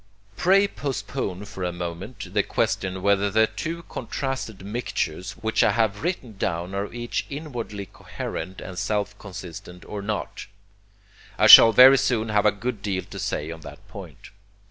[0.35, 6.01] Pray postpone for a moment the question whether the two contrasted mixtures which I have
[6.01, 10.47] written down are each inwardly coherent and self consistent or not
[11.37, 14.31] I shall very soon have a good deal to say on that point.